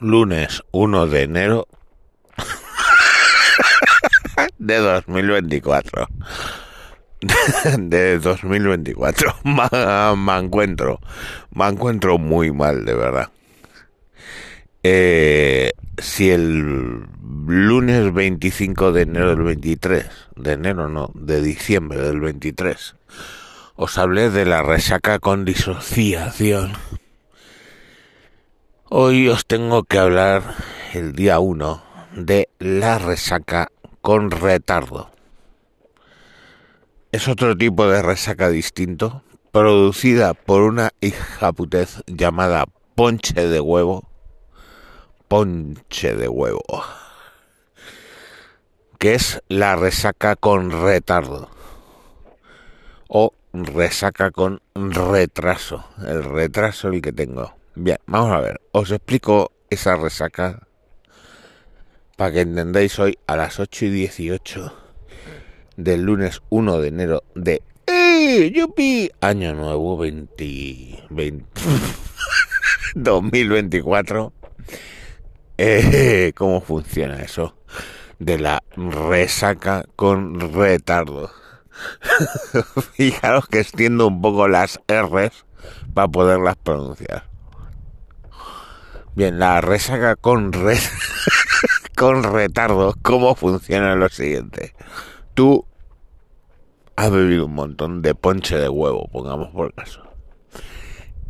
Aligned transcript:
lunes 0.00 0.62
1 0.72 1.06
de 1.06 1.22
enero 1.22 1.68
de 4.58 4.76
2024. 4.76 6.08
De 7.78 8.18
2024. 8.18 9.36
Me 10.16 10.38
encuentro. 10.38 11.00
Me 11.52 11.66
encuentro 11.66 12.18
muy 12.18 12.52
mal, 12.52 12.84
de 12.84 12.94
verdad. 12.94 13.30
Eh, 14.82 15.72
si 15.98 16.30
el 16.30 17.06
lunes 17.46 18.12
25 18.12 18.92
de 18.92 19.02
enero 19.02 19.30
del 19.30 19.42
23, 19.42 20.06
de 20.36 20.52
enero 20.52 20.88
no, 20.88 21.10
de 21.14 21.40
diciembre 21.40 21.98
del 21.98 22.20
23, 22.20 22.94
os 23.74 23.98
hablé 23.98 24.30
de 24.30 24.44
la 24.44 24.62
resaca 24.62 25.18
con 25.18 25.44
disociación 25.44 26.72
Hoy 28.88 29.28
os 29.28 29.44
tengo 29.46 29.82
que 29.82 29.98
hablar 29.98 30.54
el 30.94 31.12
día 31.12 31.40
1 31.40 31.82
de 32.12 32.48
la 32.60 33.00
resaca 33.00 33.72
con 34.00 34.30
retardo. 34.30 35.10
Es 37.10 37.26
otro 37.26 37.56
tipo 37.56 37.88
de 37.88 38.00
resaca 38.00 38.48
distinto, 38.48 39.22
producida 39.50 40.34
por 40.34 40.62
una 40.62 40.92
hijaputez 41.00 42.04
llamada 42.06 42.66
ponche 42.94 43.48
de 43.48 43.58
huevo. 43.58 44.08
Ponche 45.26 46.14
de 46.14 46.28
huevo. 46.28 46.62
Que 48.98 49.16
es 49.16 49.42
la 49.48 49.74
resaca 49.74 50.36
con 50.36 50.70
retardo. 50.70 51.50
O 53.08 53.34
resaca 53.52 54.30
con 54.30 54.62
retraso. 54.76 55.84
El 56.06 56.22
retraso 56.22 56.86
el 56.86 57.02
que 57.02 57.12
tengo. 57.12 57.56
Bien, 57.78 57.98
vamos 58.06 58.32
a 58.32 58.40
ver. 58.40 58.62
Os 58.72 58.90
explico 58.90 59.52
esa 59.68 59.96
resaca 59.96 60.66
para 62.16 62.32
que 62.32 62.40
entendáis 62.40 62.98
hoy 62.98 63.18
a 63.26 63.36
las 63.36 63.60
8 63.60 63.84
y 63.84 63.90
18 63.90 64.72
del 65.76 66.00
lunes 66.00 66.40
1 66.48 66.80
de 66.80 66.88
enero 66.88 67.24
de 67.34 67.62
¡Eh! 67.86 68.50
¡Yupi! 68.50 69.10
Año 69.20 69.52
nuevo 69.54 69.98
20, 69.98 71.04
2024. 72.94 74.32
Eh, 75.58 76.34
¿Cómo 76.36 76.60
funciona 76.60 77.22
eso? 77.22 77.56
De 78.18 78.38
la 78.38 78.62
resaca 78.76 79.86
con 79.96 80.52
retardo. 80.52 81.30
Fijaros 82.92 83.48
que 83.48 83.60
extiendo 83.60 84.06
un 84.06 84.20
poco 84.20 84.48
las 84.48 84.78
R's 84.86 85.46
para 85.94 86.08
poderlas 86.08 86.56
pronunciar. 86.56 87.35
Bien, 89.16 89.38
la 89.38 89.62
resaca 89.62 90.14
con 91.96 92.22
retardo, 92.22 92.94
¿cómo 93.00 93.34
funciona 93.34 93.94
lo 93.94 94.10
siguiente? 94.10 94.74
Tú 95.32 95.64
has 96.96 97.10
bebido 97.10 97.46
un 97.46 97.54
montón 97.54 98.02
de 98.02 98.14
ponche 98.14 98.58
de 98.58 98.68
huevo, 98.68 99.08
pongamos 99.10 99.48
por 99.54 99.72
caso. 99.72 100.02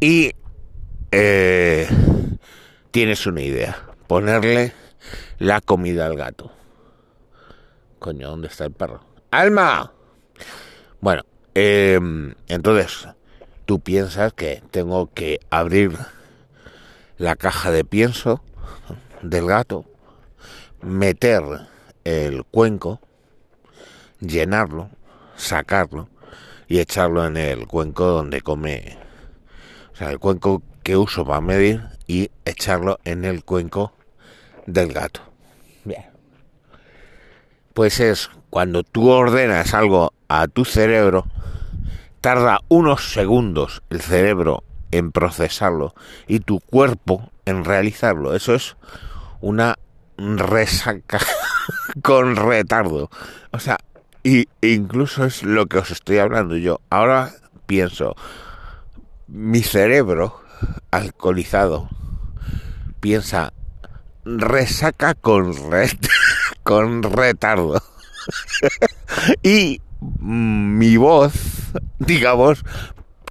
Y 0.01 0.33
eh, 1.13 1.87
tienes 2.91 3.25
una 3.25 3.43
idea, 3.43 3.79
ponerle 4.09 4.73
la 5.39 5.61
comida 5.61 6.07
al 6.07 6.17
gato. 6.17 6.51
Coño, 8.01 8.31
¿dónde 8.31 8.49
está 8.49 8.65
el 8.65 8.73
perro? 8.73 9.05
¡Alma! 9.31 9.93
Bueno, 11.01 11.23
eh, 11.55 12.01
entonces 12.49 13.07
tú 13.65 13.79
piensas 13.79 14.33
que 14.33 14.61
tengo 14.73 15.09
que 15.15 15.39
abrir 15.51 15.97
la 17.19 17.37
caja 17.37 17.71
de 17.71 17.85
pienso 17.85 18.43
del 19.23 19.47
gato, 19.47 19.85
meter 20.83 21.43
el 22.05 22.45
cuenco, 22.45 23.01
llenarlo, 24.21 24.91
sacarlo 25.37 26.09
y 26.69 26.79
echarlo 26.79 27.27
en 27.27 27.37
el 27.37 27.67
cuenco 27.67 28.07
donde 28.07 28.43
come, 28.43 28.99
o 29.93 29.97
sea, 29.97 30.11
el 30.11 30.19
cuenco 30.19 30.63
que 30.83 30.97
uso 30.97 31.25
para 31.25 31.41
medir 31.41 31.83
y 32.07 32.31
echarlo 32.45 32.99
en 33.05 33.25
el 33.25 33.45
cuenco 33.45 33.93
del 34.67 34.93
gato. 34.93 35.21
Bien. 35.85 36.07
Pues 37.75 38.01
es 38.01 38.31
cuando 38.51 38.83
tú 38.83 39.11
ordenas 39.11 39.75
algo 39.75 40.13
a 40.29 40.49
tu 40.49 40.65
cerebro, 40.65 41.27
tarda 42.21 42.61
unos 42.69 43.13
segundos 43.13 43.83
el 43.91 44.01
cerebro 44.01 44.65
en 44.91 45.13
procesarlo 45.13 45.95
y 46.27 46.41
tu 46.41 46.61
cuerpo 46.61 47.31
en 47.45 47.65
realizarlo. 47.65 48.35
Eso 48.35 48.55
es 48.55 48.77
una 49.41 49.77
resaca 50.17 51.21
con 52.03 52.37
retardo. 52.37 53.11
O 53.53 53.59
sea, 53.59 53.79
y 54.23 54.49
incluso 54.61 55.25
es 55.25 55.43
lo 55.43 55.67
que 55.67 55.79
os 55.79 55.91
estoy 55.91 56.19
hablando 56.19 56.57
yo. 56.57 56.81
Ahora 56.91 57.33
pienso, 57.67 58.17
mi 59.29 59.63
cerebro 59.63 60.41
alcoholizado 60.91 61.89
piensa 63.01 63.53
resaca 64.25 65.15
con 65.15 65.55
con 66.63 67.03
retardo. 67.03 67.83
y 69.43 69.81
mi 70.01 70.97
voz, 70.97 71.33
digamos, 71.99 72.65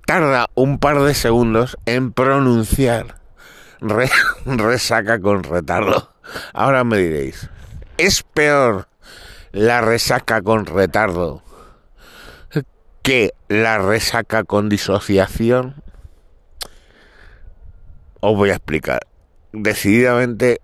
tarda 0.05 0.49
un 0.53 0.79
par 0.79 1.01
de 1.01 1.13
segundos 1.13 1.77
en 1.85 2.11
pronunciar 2.11 3.19
resaca 4.45 5.19
con 5.19 5.43
retardo. 5.43 6.13
Ahora 6.53 6.83
me 6.83 6.97
diréis, 6.97 7.49
¿es 7.97 8.23
peor 8.23 8.88
la 9.51 9.81
resaca 9.81 10.41
con 10.41 10.66
retardo 10.66 11.43
que 13.01 13.33
la 13.47 13.77
resaca 13.77 14.43
con 14.43 14.69
disociación? 14.69 15.83
Os 18.19 18.35
voy 18.35 18.49
a 18.49 18.55
explicar. 18.55 19.01
Decididamente 19.51 20.61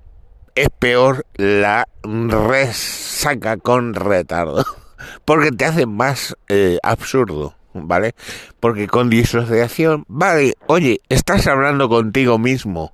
es 0.56 0.70
peor 0.80 1.26
la 1.36 1.88
resaca 2.04 3.58
con 3.58 3.94
retardo. 3.94 4.66
Porque 5.26 5.52
te 5.52 5.66
hace 5.66 5.86
más 5.86 6.36
eh, 6.50 6.80
absurdo. 6.84 7.56
¿Vale? 7.74 8.16
Porque 8.60 8.88
con 8.88 9.10
disociación, 9.10 10.06
vale, 10.08 10.56
oye, 10.68 11.02
estás 11.10 11.48
hablando 11.48 11.90
contigo 11.90 12.38
mismo. 12.38 12.94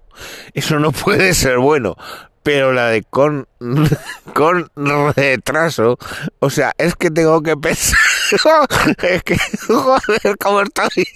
Eso 0.53 0.79
no 0.79 0.91
puede 1.05 1.33
ser 1.33 1.57
bueno. 1.59 1.95
Pero 2.43 2.71
la 2.71 2.87
de 2.87 3.03
con, 3.03 3.45
con 4.33 4.69
retraso, 5.17 5.99
o 6.39 6.49
sea, 6.49 6.71
es 6.77 6.95
que 6.95 7.11
tengo 7.11 7.43
que 7.43 7.57
pensar. 7.57 7.99
es 9.03 9.23
que, 9.23 9.37
joder, 9.67 10.37
¿cómo 10.39 10.61
estoy? 10.61 11.07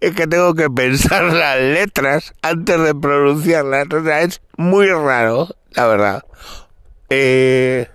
es 0.00 0.14
que 0.14 0.26
tengo 0.26 0.54
que 0.54 0.68
pensar 0.68 1.22
las 1.22 1.58
letras 1.58 2.34
antes 2.42 2.82
de 2.82 2.94
pronunciarlas. 2.94 3.86
O 3.94 4.04
sea, 4.04 4.20
es 4.20 4.42
muy 4.58 4.88
raro, 4.88 5.48
la 5.70 5.86
verdad. 5.86 6.24
Eh 7.08 7.88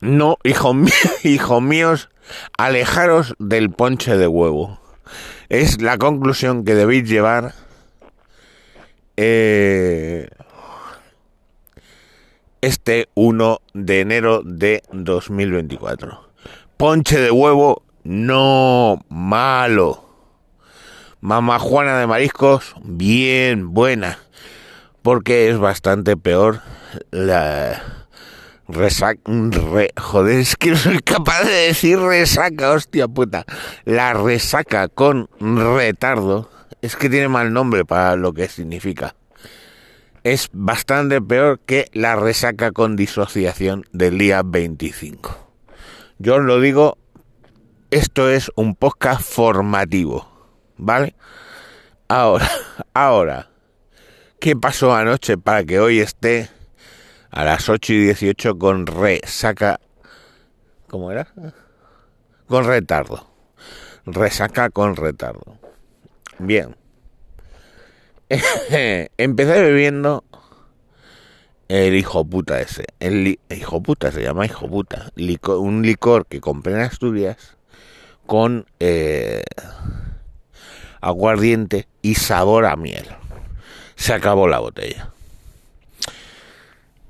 no, 0.00 0.38
hijo 0.44 0.74
mío, 0.74 0.92
hijos 1.24 1.62
míos, 1.62 2.08
alejaros 2.56 3.34
del 3.38 3.70
ponche 3.70 4.16
de 4.16 4.26
huevo. 4.26 4.80
Es 5.48 5.82
la 5.82 5.98
conclusión 5.98 6.64
que 6.64 6.74
debéis 6.74 7.08
llevar. 7.08 7.54
Eh, 9.16 10.28
este 12.62 13.08
1 13.14 13.60
de 13.74 14.00
enero 14.00 14.42
de 14.44 14.82
2024. 14.92 16.28
Ponche 16.76 17.20
de 17.20 17.30
huevo, 17.30 17.82
no 18.04 19.04
malo. 19.08 20.04
Mamá 21.20 21.58
Juana 21.58 21.98
de 21.98 22.06
Mariscos, 22.06 22.74
bien 22.82 23.74
buena. 23.74 24.18
Porque 25.02 25.50
es 25.50 25.58
bastante 25.58 26.16
peor 26.16 26.60
la 27.10 27.99
Resaca, 28.72 29.20
re, 29.26 29.90
joder, 29.96 30.38
es 30.38 30.54
que 30.56 30.70
no 30.70 30.76
soy 30.76 31.00
capaz 31.00 31.42
de 31.44 31.68
decir 31.68 31.98
resaca, 31.98 32.70
hostia 32.70 33.08
puta. 33.08 33.44
La 33.84 34.12
resaca 34.12 34.88
con 34.88 35.28
retardo 35.40 36.50
es 36.82 36.94
que 36.94 37.10
tiene 37.10 37.28
mal 37.28 37.52
nombre 37.52 37.84
para 37.84 38.16
lo 38.16 38.32
que 38.32 38.48
significa. 38.48 39.14
Es 40.22 40.50
bastante 40.52 41.20
peor 41.20 41.60
que 41.66 41.86
la 41.92 42.14
resaca 42.14 42.72
con 42.72 42.94
disociación 42.94 43.86
del 43.92 44.18
día 44.18 44.42
25. 44.44 45.36
Yo 46.18 46.36
os 46.36 46.44
lo 46.44 46.60
digo, 46.60 46.98
esto 47.90 48.30
es 48.30 48.52
un 48.54 48.76
podcast 48.76 49.22
formativo, 49.22 50.30
¿vale? 50.76 51.14
Ahora, 52.08 52.48
ahora, 52.94 53.50
¿qué 54.38 54.54
pasó 54.54 54.94
anoche 54.94 55.38
para 55.38 55.64
que 55.64 55.80
hoy 55.80 56.00
esté 56.00 56.50
a 57.30 57.44
las 57.44 57.68
8 57.68 57.92
y 57.92 57.98
18 58.04 58.58
con 58.58 58.86
resaca. 58.86 59.80
¿Cómo 60.88 61.10
era? 61.10 61.28
Con 62.46 62.64
retardo. 62.64 63.26
Resaca 64.06 64.70
con 64.70 64.96
retardo. 64.96 65.58
Bien. 66.38 66.76
empecé 68.30 69.62
bebiendo 69.62 70.24
el 71.68 71.94
hijo 71.94 72.24
puta 72.24 72.60
ese. 72.60 72.84
El 72.98 73.38
hijo 73.48 73.82
puta 73.82 74.10
se 74.10 74.22
llama 74.22 74.46
hijo 74.46 74.68
puta. 74.68 75.12
un 75.56 75.82
licor 75.82 76.26
que 76.26 76.40
compré 76.40 76.74
en 76.74 76.80
Asturias 76.80 77.56
con 78.26 78.66
eh, 78.80 79.42
aguardiente 81.00 81.86
y 82.02 82.16
sabor 82.16 82.66
a 82.66 82.76
miel. 82.76 83.06
Se 83.94 84.12
acabó 84.12 84.48
la 84.48 84.58
botella. 84.58 85.12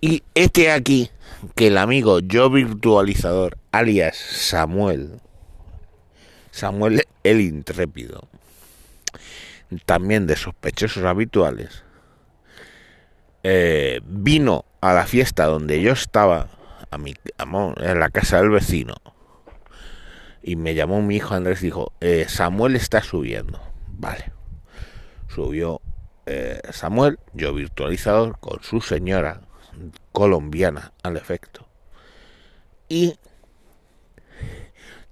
Y 0.01 0.23
este 0.35 0.71
aquí, 0.71 1.11
que 1.55 1.67
el 1.67 1.77
amigo 1.77 2.21
yo 2.21 2.49
virtualizador, 2.49 3.59
alias 3.71 4.17
Samuel, 4.17 5.21
Samuel 6.51 7.03
el 7.23 7.41
intrépido, 7.43 8.27
también 9.85 10.27
de 10.27 10.37
sospechosos 10.37 11.05
habituales, 11.05 11.85
eh, 13.43 14.01
vino 14.05 14.65
a 14.81 14.95
la 14.95 15.05
fiesta 15.05 15.45
donde 15.45 15.83
yo 15.83 15.93
estaba, 15.93 16.49
a 16.91 16.97
mi, 16.97 17.15
en 17.39 18.01
la 18.01 18.09
casa 18.09 18.39
del 18.41 18.49
vecino, 18.49 18.95
y 20.43 20.57
me 20.57 20.75
llamó 20.75 21.03
mi 21.03 21.17
hijo 21.17 21.35
Andrés 21.35 21.61
y 21.61 21.67
dijo, 21.67 21.93
eh, 22.01 22.25
Samuel 22.27 22.75
está 22.75 23.03
subiendo. 23.03 23.61
Vale. 23.87 24.33
Subió 25.29 25.83
eh, 26.25 26.63
Samuel, 26.71 27.19
yo 27.35 27.53
virtualizador, 27.53 28.39
con 28.41 28.63
su 28.63 28.81
señora 28.81 29.43
colombiana 30.13 30.93
al 31.03 31.17
efecto. 31.17 31.67
Y 32.89 33.17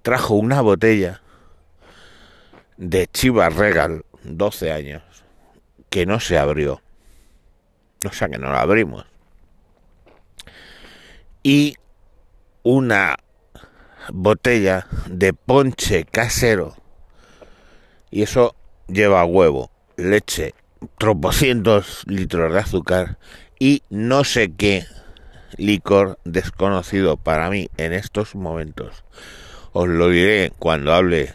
trajo 0.02 0.34
una 0.34 0.60
botella 0.60 1.22
de 2.76 3.06
Chivas 3.08 3.54
Regal, 3.54 4.04
12 4.24 4.72
años, 4.72 5.02
que 5.90 6.06
no 6.06 6.20
se 6.20 6.38
abrió. 6.38 6.80
O 8.06 8.12
sea 8.12 8.28
que 8.28 8.38
no 8.38 8.52
la 8.52 8.60
abrimos. 8.60 9.06
Y 11.42 11.76
una 12.62 13.16
botella 14.12 14.86
de 15.06 15.32
ponche 15.32 16.04
casero. 16.04 16.76
Y 18.10 18.22
eso 18.22 18.54
lleva 18.86 19.24
huevo, 19.24 19.70
leche, 19.96 20.54
tropocientos 20.98 22.02
litros 22.06 22.52
de 22.52 22.60
azúcar 22.60 23.18
y 23.58 23.82
no 23.90 24.24
sé 24.24 24.52
qué 24.52 24.86
licor 25.56 26.18
desconocido 26.24 27.16
para 27.16 27.50
mí 27.50 27.68
en 27.76 27.92
estos 27.92 28.34
momentos. 28.34 29.04
Os 29.72 29.88
lo 29.88 30.08
diré 30.08 30.52
cuando 30.58 30.94
hable 30.94 31.34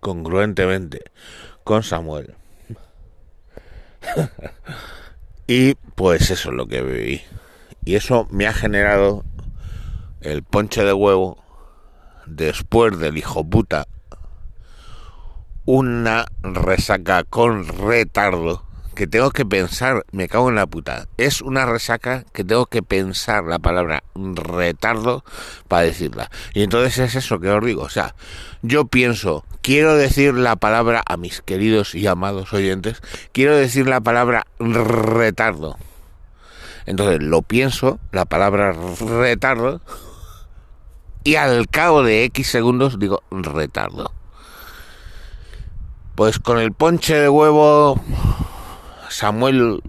congruentemente 0.00 1.02
con 1.62 1.82
Samuel. 1.82 2.34
y 5.46 5.74
pues 5.94 6.30
eso 6.30 6.50
es 6.50 6.54
lo 6.54 6.66
que 6.66 6.82
bebí. 6.82 7.22
Y 7.84 7.96
eso 7.96 8.26
me 8.30 8.46
ha 8.46 8.52
generado 8.52 9.24
el 10.20 10.42
ponche 10.42 10.84
de 10.84 10.92
huevo 10.92 11.42
después 12.26 12.98
del 12.98 13.18
hijo 13.18 13.44
puta 13.44 13.86
una 15.66 16.26
resaca 16.42 17.24
con 17.24 17.66
retardo 17.66 18.63
que 18.94 19.06
tengo 19.06 19.30
que 19.30 19.44
pensar, 19.44 20.04
me 20.12 20.28
cago 20.28 20.48
en 20.48 20.54
la 20.54 20.66
puta. 20.66 21.08
Es 21.16 21.42
una 21.42 21.66
resaca 21.66 22.24
que 22.32 22.44
tengo 22.44 22.66
que 22.66 22.82
pensar 22.82 23.44
la 23.44 23.58
palabra 23.58 24.04
retardo 24.14 25.24
para 25.68 25.82
decirla. 25.82 26.30
Y 26.54 26.62
entonces 26.62 26.98
es 26.98 27.14
eso 27.16 27.40
que 27.40 27.50
os 27.50 27.64
digo. 27.64 27.82
O 27.82 27.88
sea, 27.88 28.14
yo 28.62 28.86
pienso, 28.86 29.44
quiero 29.62 29.94
decir 29.94 30.34
la 30.34 30.56
palabra 30.56 31.02
a 31.06 31.16
mis 31.16 31.42
queridos 31.42 31.94
y 31.94 32.06
amados 32.06 32.52
oyentes, 32.52 33.02
quiero 33.32 33.56
decir 33.56 33.86
la 33.86 34.00
palabra 34.00 34.46
retardo. 34.58 35.76
Entonces 36.86 37.22
lo 37.22 37.42
pienso, 37.42 37.98
la 38.12 38.24
palabra 38.24 38.72
retardo, 38.72 39.80
y 41.24 41.36
al 41.36 41.68
cabo 41.68 42.02
de 42.02 42.24
X 42.24 42.48
segundos 42.48 42.98
digo 42.98 43.22
retardo. 43.30 44.12
Pues 46.14 46.38
con 46.38 46.58
el 46.58 46.72
ponche 46.72 47.14
de 47.14 47.28
huevo 47.28 48.00
Samuel 49.10 49.82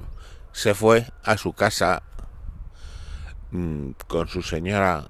se 0.51 0.73
fue 0.73 1.05
a 1.23 1.37
su 1.37 1.53
casa 1.53 2.01
mm, 3.51 3.91
con 4.07 4.27
su 4.27 4.41
señora. 4.41 5.09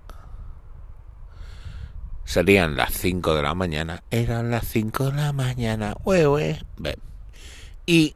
Serían 2.23 2.75
las 2.75 2.91
5 2.93 3.35
de 3.35 3.43
la 3.43 3.53
mañana. 3.53 4.03
Eran 4.09 4.49
las 4.49 4.67
5 4.67 5.11
de 5.11 5.13
la 5.13 5.33
mañana. 5.33 5.95
Hue, 6.03 6.59
Y 7.85 8.15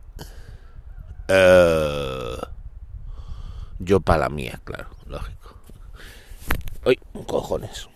eh, 1.27 2.37
yo 3.77 3.99
para 3.99 4.21
la 4.21 4.29
mía, 4.29 4.59
claro, 4.63 4.89
lógico. 5.05 5.55
Uy, 6.85 6.99
cojones. 7.27 7.87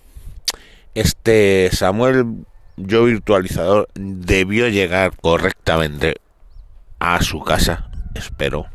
Este 0.94 1.70
Samuel, 1.74 2.46
yo 2.78 3.06
virtualizador, 3.06 3.88
debió 3.96 4.70
llegar 4.70 5.18
correctamente 5.20 6.18
a 7.04 7.22
su 7.22 7.42
casa 7.42 7.90
espero. 8.16 8.68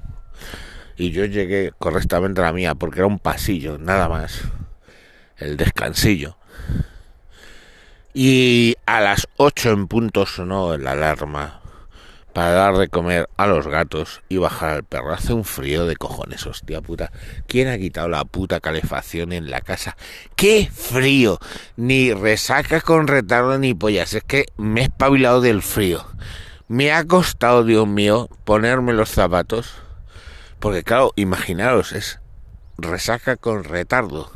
Y 0.97 1.13
yo 1.13 1.25
llegué 1.25 1.73
correctamente 1.79 2.41
a 2.41 2.45
la 2.45 2.53
mía 2.53 2.75
porque 2.75 2.99
era 2.99 3.07
un 3.07 3.19
pasillo, 3.19 3.79
nada 3.79 4.09
más. 4.09 4.43
El 5.39 5.57
descansillo. 5.57 6.37
Y 8.13 8.77
a 8.85 9.01
las 9.01 9.29
8 9.37 9.71
en 9.71 9.87
punto 9.87 10.27
sonó 10.27 10.77
la 10.77 10.93
alarma 10.93 11.61
para 12.33 12.51
dar 12.51 12.77
de 12.77 12.89
comer 12.89 13.29
a 13.37 13.47
los 13.47 13.67
gatos 13.67 14.23
y 14.29 14.37
bajar 14.37 14.71
al 14.71 14.85
perro. 14.85 15.15
Hace 15.15 15.33
un 15.33 15.45
frío 15.45 15.87
de 15.87 15.97
cojones, 15.97 16.47
hostia 16.47 16.83
puta. 16.83 17.11
¿Quién 17.47 17.69
ha 17.69 17.79
quitado 17.79 18.09
la 18.09 18.25
puta 18.25 18.61
calefacción 18.61 19.33
en 19.33 19.51
la 19.51 19.61
casa? 19.61 19.97
¡Qué 20.37 20.69
frío! 20.71 21.39
Ni 21.77 22.13
resaca 22.13 22.81
con 22.81 23.07
retardo 23.07 23.57
ni 23.59 23.73
pollas. 23.73 24.13
Es 24.15 24.25
que 24.25 24.47
me 24.57 24.81
he 24.81 24.85
espabilado 24.85 25.41
del 25.41 25.63
frío. 25.63 26.05
Me 26.69 26.93
ha 26.93 27.07
costado, 27.07 27.65
Dios 27.65 27.89
mío, 27.89 28.29
ponerme 28.45 28.93
los 28.93 29.09
zapatos. 29.09 29.73
Porque 30.61 30.83
claro, 30.83 31.15
imaginaros, 31.17 31.93
es 31.93 32.21
resaca 32.77 33.37
con 33.37 33.65
retardo. 33.65 34.31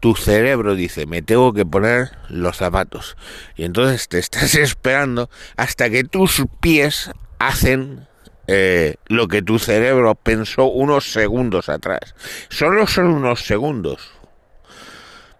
Tu 0.00 0.14
cerebro 0.14 0.74
dice, 0.74 1.04
me 1.06 1.20
tengo 1.20 1.52
que 1.52 1.66
poner 1.66 2.12
los 2.30 2.56
zapatos. 2.56 3.18
Y 3.54 3.64
entonces 3.64 4.08
te 4.08 4.18
estás 4.18 4.54
esperando 4.54 5.28
hasta 5.56 5.90
que 5.90 6.04
tus 6.04 6.42
pies 6.60 7.10
hacen 7.38 8.06
eh, 8.46 8.94
lo 9.06 9.28
que 9.28 9.42
tu 9.42 9.58
cerebro 9.58 10.14
pensó 10.14 10.64
unos 10.66 11.12
segundos 11.12 11.68
atrás. 11.68 12.14
Solo 12.48 12.86
son 12.86 13.08
unos 13.08 13.44
segundos. 13.44 14.10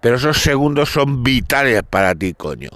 Pero 0.02 0.16
esos 0.16 0.42
segundos 0.42 0.90
son 0.90 1.22
vitales 1.22 1.82
para 1.88 2.14
ti, 2.14 2.34
coño. 2.34 2.68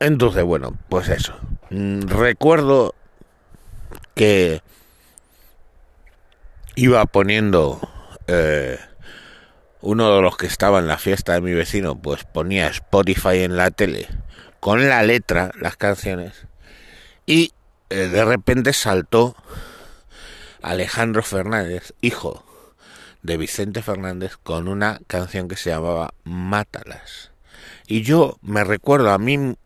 Entonces, 0.00 0.44
bueno, 0.44 0.76
pues 0.88 1.08
eso. 1.08 1.34
Mm, 1.70 2.02
recuerdo 2.02 2.94
que 4.14 4.62
iba 6.76 7.04
poniendo 7.06 7.80
eh, 8.26 8.78
uno 9.80 10.14
de 10.14 10.22
los 10.22 10.36
que 10.36 10.46
estaba 10.46 10.78
en 10.78 10.86
la 10.86 10.98
fiesta 10.98 11.34
de 11.34 11.40
mi 11.40 11.52
vecino, 11.52 11.96
pues 11.96 12.24
ponía 12.24 12.68
Spotify 12.68 13.38
en 13.42 13.56
la 13.56 13.70
tele 13.70 14.08
con 14.60 14.88
la 14.88 15.02
letra, 15.02 15.50
las 15.60 15.76
canciones, 15.76 16.46
y 17.26 17.52
eh, 17.90 18.08
de 18.08 18.24
repente 18.24 18.72
saltó 18.72 19.36
Alejandro 20.62 21.22
Fernández, 21.22 21.94
hijo 22.00 22.44
de 23.22 23.36
Vicente 23.36 23.82
Fernández, 23.82 24.36
con 24.36 24.68
una 24.68 25.00
canción 25.06 25.48
que 25.48 25.56
se 25.56 25.70
llamaba 25.70 26.12
Mátalas. 26.24 27.30
Y 27.86 28.02
yo 28.02 28.38
me 28.42 28.64
recuerdo 28.64 29.10
a 29.10 29.18
mí 29.18 29.56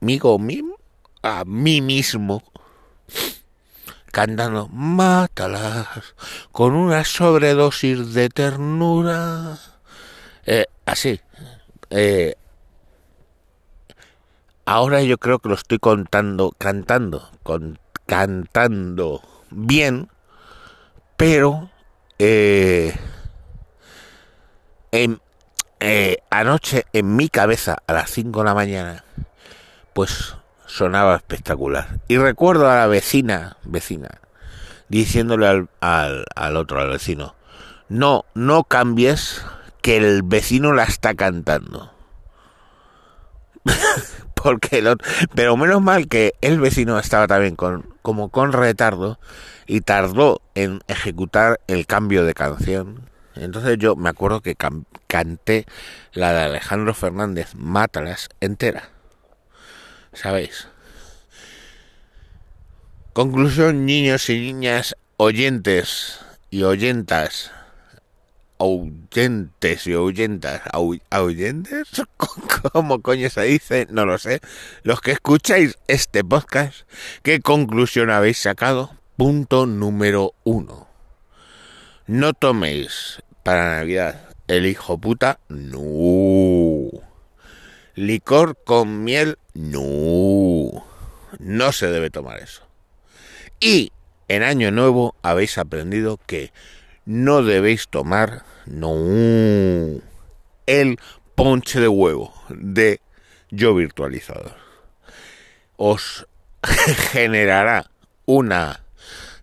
amigo 0.00 0.38
mismo, 0.38 0.76
a 1.22 1.44
mí 1.44 1.80
mismo, 1.80 2.42
cantando 4.12 4.68
Mátalas 4.68 5.88
con 6.52 6.74
una 6.74 7.04
sobredosis 7.04 8.14
de 8.14 8.28
ternura. 8.28 9.58
Eh, 10.44 10.66
así. 10.84 11.20
Eh, 11.90 12.34
ahora 14.64 15.02
yo 15.02 15.18
creo 15.18 15.38
que 15.38 15.48
lo 15.48 15.54
estoy 15.54 15.78
contando, 15.78 16.54
cantando, 16.56 17.30
con, 17.42 17.78
cantando 18.06 19.22
bien, 19.50 20.08
pero 21.16 21.70
eh, 22.18 22.94
en, 24.92 25.20
anoche 26.30 26.86
en 26.92 27.16
mi 27.16 27.28
cabeza 27.28 27.82
a 27.86 27.92
las 27.92 28.10
5 28.10 28.40
de 28.40 28.44
la 28.44 28.54
mañana 28.54 29.04
pues 29.96 30.36
sonaba 30.66 31.16
espectacular. 31.16 32.00
Y 32.06 32.18
recuerdo 32.18 32.70
a 32.70 32.76
la 32.76 32.86
vecina, 32.86 33.56
vecina, 33.64 34.10
diciéndole 34.90 35.46
al, 35.48 35.68
al, 35.80 36.56
otro, 36.58 36.82
al 36.82 36.90
vecino, 36.90 37.34
no, 37.88 38.26
no 38.34 38.64
cambies, 38.64 39.42
que 39.80 39.96
el 39.96 40.22
vecino 40.22 40.74
la 40.74 40.82
está 40.84 41.14
cantando. 41.14 41.94
Porque 44.34 44.80
el 44.80 44.88
otro- 44.88 45.08
pero 45.34 45.56
menos 45.56 45.80
mal 45.80 46.08
que 46.08 46.34
el 46.42 46.60
vecino 46.60 46.98
estaba 46.98 47.26
también 47.26 47.56
con, 47.56 47.88
como 48.02 48.28
con 48.28 48.52
retardo 48.52 49.18
y 49.66 49.80
tardó 49.80 50.42
en 50.54 50.80
ejecutar 50.88 51.58
el 51.68 51.86
cambio 51.86 52.22
de 52.26 52.34
canción. 52.34 53.08
Entonces 53.34 53.78
yo 53.78 53.96
me 53.96 54.10
acuerdo 54.10 54.42
que 54.42 54.56
canté 55.06 55.64
la 56.12 56.34
de 56.34 56.40
Alejandro 56.42 56.92
Fernández, 56.92 57.54
Mátalas, 57.54 58.28
entera. 58.42 58.90
¿Sabéis? 60.16 60.66
Conclusión, 63.12 63.84
niños 63.84 64.30
y 64.30 64.40
niñas, 64.40 64.96
oyentes 65.18 66.20
y 66.50 66.62
oyentas, 66.62 67.52
oyentes 68.56 69.86
y 69.86 69.94
oyentas, 69.94 70.62
oyentes, 70.72 71.88
¿cómo 72.72 73.02
coño 73.02 73.28
se 73.28 73.42
dice? 73.42 73.86
No 73.90 74.06
lo 74.06 74.16
sé. 74.16 74.40
Los 74.82 75.02
que 75.02 75.12
escucháis 75.12 75.76
este 75.86 76.24
podcast, 76.24 76.88
¿qué 77.22 77.40
conclusión 77.40 78.10
habéis 78.10 78.38
sacado? 78.38 78.96
Punto 79.18 79.66
número 79.66 80.32
uno. 80.44 80.88
No 82.06 82.32
toméis 82.32 83.22
para 83.42 83.76
Navidad 83.76 84.30
el 84.48 84.64
hijo 84.64 84.96
puta, 84.96 85.40
no. 85.48 86.88
Licor 87.94 88.56
con 88.64 89.04
miel, 89.04 89.38
no. 89.56 90.84
No 91.38 91.72
se 91.72 91.88
debe 91.88 92.10
tomar 92.10 92.38
eso. 92.40 92.62
Y 93.60 93.92
en 94.28 94.42
Año 94.42 94.70
Nuevo 94.70 95.14
habéis 95.22 95.58
aprendido 95.58 96.18
que 96.26 96.52
no 97.04 97.42
debéis 97.42 97.88
tomar 97.88 98.44
no 98.66 98.92
el 100.66 100.98
ponche 101.34 101.80
de 101.80 101.88
huevo 101.88 102.34
de 102.48 103.00
yo 103.50 103.74
virtualizador. 103.74 104.56
Os 105.76 106.26
generará 107.12 107.90
una 108.24 108.80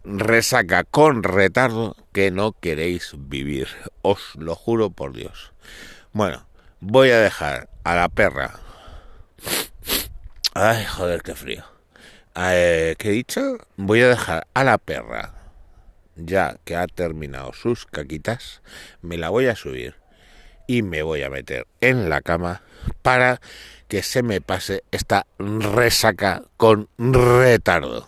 resaca 0.04 0.84
con 0.84 1.24
retardo 1.24 1.96
que 2.12 2.32
no 2.32 2.52
queréis 2.54 3.14
vivir. 3.18 3.68
Os 4.02 4.36
lo 4.36 4.56
juro 4.56 4.90
por 4.90 5.14
Dios. 5.14 5.54
Bueno, 6.12 6.46
voy 6.82 7.12
a 7.12 7.20
dejar 7.20 7.70
a 7.84 7.96
la 7.96 8.10
perra. 8.10 8.60
Ay, 10.56 10.86
joder, 10.86 11.24
qué 11.24 11.34
frío. 11.34 11.64
Eh, 12.36 12.94
¿Qué 13.00 13.10
he 13.10 13.14
dicho? 13.14 13.58
Voy 13.76 14.02
a 14.02 14.10
dejar 14.10 14.46
a 14.54 14.64
la 14.64 14.78
perra, 14.78 15.34
ya 16.16 16.58
que 16.64 16.76
ha 16.76 16.86
terminado 16.86 17.54
sus 17.54 17.88
caquitas, 17.88 18.62
me 19.02 19.18
la 19.18 19.30
voy 19.30 19.48
a 19.48 19.56
subir 19.56 19.96
y 20.68 20.84
me 20.84 21.02
voy 21.02 21.24
a 21.24 21.32
meter 21.32 21.66
en 21.82 22.08
la 22.08 22.22
cama 22.22 22.62
para 23.02 23.42
que 23.88 24.04
se 24.04 24.22
me 24.22 24.42
pase 24.42 24.84
esta 24.92 25.26
resaca 25.40 26.44
con 26.58 26.88
retardo. 27.00 28.08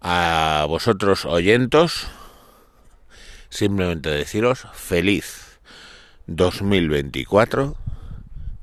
A 0.00 0.66
vosotros 0.68 1.24
oyentos, 1.24 2.08
simplemente 3.48 4.10
deciros 4.10 4.66
feliz 4.72 5.60
2024, 6.26 7.76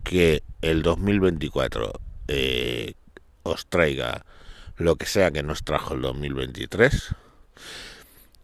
que 0.04 0.44
el 0.62 0.82
2024 0.82 1.94
eh, 2.34 2.94
os 3.44 3.68
traiga 3.68 4.26
lo 4.78 4.96
que 4.96 5.06
sea 5.06 5.32
que 5.32 5.44
nos 5.44 5.64
trajo 5.64 5.96
el 5.96 6.02
2023. 6.02 7.14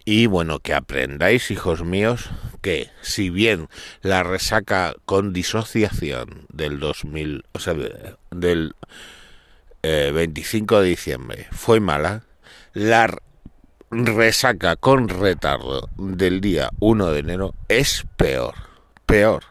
Y 0.04 0.26
bueno, 0.26 0.60
que 0.60 0.74
aprendáis, 0.74 1.52
hijos 1.52 1.84
míos, 1.84 2.30
que 2.62 2.90
si 3.02 3.30
bien 3.30 3.70
la 4.02 4.24
resaca 4.24 4.96
con 5.06 5.32
disociación 5.32 6.46
del 6.50 6.80
2000, 6.80 7.46
o 7.54 7.60
sea, 7.60 7.76
del 8.32 8.76
eh, 9.84 10.12
25 10.14 10.82
de 10.82 10.90
diciembre 10.90 11.48
fue 11.52 11.80
mala, 11.80 12.24
la 12.74 13.18
resaca 13.90 14.76
con 14.76 15.08
retardo 15.08 15.90
del 15.98 16.42
día 16.42 16.72
1 16.80 17.12
de 17.12 17.20
enero 17.20 17.54
es 17.70 18.06
peor, 18.18 18.56
peor. 19.06 19.44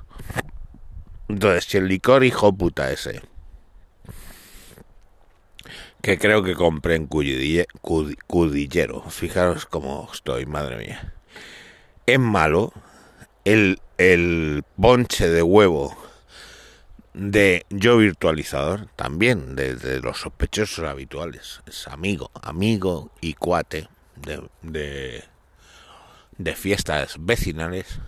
Entonces, 1.29 1.65
si 1.65 1.79
el 1.79 1.89
licor 1.89 2.23
hijo 2.23 2.55
puta 2.55 2.93
ese 2.93 3.23
que 6.07 6.19
creo 6.19 6.45
que 6.45 6.55
compré 6.55 6.95
en 6.95 7.09
Cudille- 7.09 7.67
Cud- 7.81 8.15
Cudillero. 8.29 9.03
Fijaros 9.11 9.67
cómo 9.67 10.09
estoy, 10.13 10.47
madre 10.47 10.77
mía. 10.77 11.13
Es 12.07 12.21
malo 12.21 12.73
el, 13.45 13.81
el 13.99 14.63
ponche 14.81 15.29
de 15.29 15.43
huevo 15.43 15.97
de 17.13 17.67
yo 17.71 17.97
virtualizador, 17.97 18.87
también 18.95 19.57
de, 19.57 19.75
de 19.75 19.99
los 19.99 20.21
sospechosos 20.21 20.85
habituales. 20.85 21.61
Es 21.67 21.89
amigo, 21.89 22.31
amigo 22.41 23.11
y 23.21 23.35
cuate 23.35 23.89
de, 24.15 24.49
de, 24.63 25.25
de 26.39 26.55
fiestas 26.55 27.17
vecinales. 27.19 27.99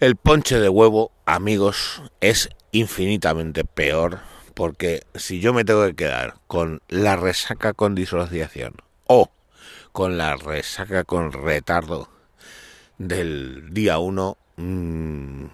El 0.00 0.16
ponche 0.16 0.58
de 0.58 0.70
huevo, 0.70 1.12
amigos, 1.26 2.00
es 2.22 2.48
infinitamente 2.72 3.66
peor 3.66 4.20
porque 4.56 5.02
si 5.14 5.38
yo 5.38 5.52
me 5.52 5.66
tengo 5.66 5.84
que 5.84 5.94
quedar 5.94 6.36
con 6.46 6.80
la 6.88 7.14
resaca 7.14 7.74
con 7.74 7.94
disociación 7.94 8.72
o 9.06 9.30
con 9.92 10.16
la 10.16 10.34
resaca 10.36 11.04
con 11.04 11.30
retardo 11.30 12.08
del 12.96 13.74
día 13.74 13.98
1, 13.98 14.38
mmm, 14.56 15.44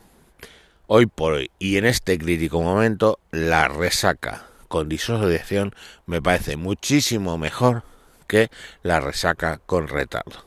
hoy 0.87 1.07
por 1.07 1.33
hoy 1.33 1.51
y 1.59 1.79
en 1.79 1.87
este 1.87 2.17
crítico 2.17 2.63
momento, 2.63 3.19
la 3.33 3.67
resaca 3.67 4.47
con 4.69 4.89
disociación 4.89 5.75
me 6.07 6.23
parece 6.23 6.57
muchísimo 6.57 7.39
mejor 7.39 7.83
que 8.29 8.51
la 8.85 9.01
resaca 9.01 9.59
con 9.67 9.89
retardo. 9.89 10.45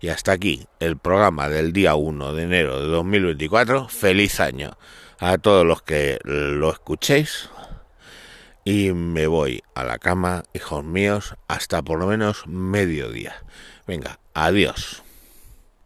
Y 0.00 0.10
hasta 0.10 0.30
aquí 0.30 0.68
el 0.78 0.96
programa 0.96 1.48
del 1.48 1.72
día 1.72 1.96
1 1.96 2.32
de 2.32 2.44
enero 2.44 2.80
de 2.80 2.86
2024. 2.86 3.88
Feliz 3.88 4.38
año 4.38 4.78
a 5.18 5.36
todos 5.38 5.66
los 5.66 5.82
que 5.82 6.20
lo 6.22 6.70
escuchéis 6.70 7.50
y 8.68 8.92
me 8.92 9.26
voy 9.26 9.62
a 9.74 9.82
la 9.82 9.98
cama, 9.98 10.44
hijos 10.52 10.84
míos, 10.84 11.36
hasta 11.48 11.80
por 11.80 11.98
lo 11.98 12.06
menos 12.06 12.46
mediodía. 12.46 13.34
Venga, 13.86 14.20
adiós. 14.34 15.02